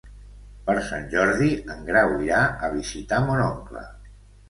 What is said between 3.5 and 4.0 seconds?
oncle.